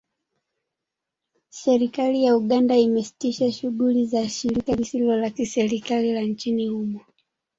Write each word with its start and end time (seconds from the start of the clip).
Serikali 1.49 2.23
ya 2.23 2.37
Uganda 2.37 2.75
imesitisha 2.77 3.51
shughuli 3.51 4.05
za 4.05 4.29
shirika 4.29 4.75
lisilo 4.75 5.17
la 5.17 5.29
kiserikali 5.29 6.13
la 6.13 6.21
nchini 6.21 6.67
humo 6.67 6.99